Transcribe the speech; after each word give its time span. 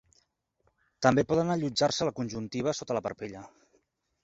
També 1.07 1.25
poden 1.33 1.51
allotjar-se 1.57 2.05
a 2.05 2.09
la 2.09 2.15
conjuntiva 2.21 2.77
sota 2.81 2.99
la 3.01 3.05
parpella. 3.11 3.47